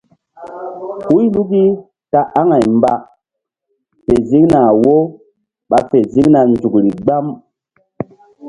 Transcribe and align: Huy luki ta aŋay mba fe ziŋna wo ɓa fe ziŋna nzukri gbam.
Huy 1.07 1.25
luki 1.33 1.63
ta 2.11 2.19
aŋay 2.39 2.65
mba 2.77 2.91
fe 4.03 4.15
ziŋna 4.29 4.61
wo 4.83 4.95
ɓa 5.69 5.77
fe 5.89 5.97
ziŋna 6.13 6.39
nzukri 6.51 6.91
gbam. 7.01 7.25